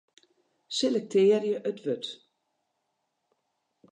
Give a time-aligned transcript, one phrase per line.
[0.77, 2.05] Selektearje it wurd.